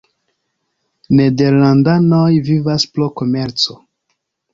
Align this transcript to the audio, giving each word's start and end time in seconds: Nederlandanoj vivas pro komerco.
Nederlandanoj 1.19 2.31
vivas 2.47 2.87
pro 2.95 3.11
komerco. 3.21 3.77